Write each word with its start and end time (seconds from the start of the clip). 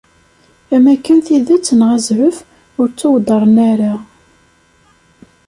Am 0.75 0.85
akken 0.93 1.19
tidet 1.25 1.67
neɣ 1.79 1.89
azref, 1.97 2.37
ur 2.79 2.87
ttuweddṛen 2.89 3.55
ara. 3.71 3.93